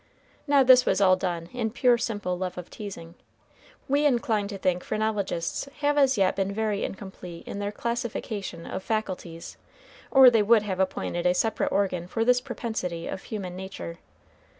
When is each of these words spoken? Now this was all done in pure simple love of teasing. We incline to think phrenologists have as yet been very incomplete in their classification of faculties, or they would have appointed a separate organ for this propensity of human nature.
Now 0.47 0.63
this 0.63 0.83
was 0.83 0.99
all 0.99 1.15
done 1.15 1.47
in 1.53 1.69
pure 1.69 1.95
simple 1.99 2.35
love 2.35 2.57
of 2.57 2.71
teasing. 2.71 3.13
We 3.87 4.07
incline 4.07 4.47
to 4.47 4.57
think 4.57 4.83
phrenologists 4.83 5.69
have 5.81 5.95
as 5.95 6.17
yet 6.17 6.35
been 6.35 6.51
very 6.51 6.83
incomplete 6.83 7.43
in 7.47 7.59
their 7.59 7.71
classification 7.71 8.65
of 8.65 8.81
faculties, 8.81 9.57
or 10.09 10.31
they 10.31 10.41
would 10.41 10.63
have 10.63 10.79
appointed 10.79 11.27
a 11.27 11.35
separate 11.35 11.71
organ 11.71 12.07
for 12.07 12.25
this 12.25 12.41
propensity 12.41 13.05
of 13.05 13.25
human 13.25 13.55
nature. 13.55 13.99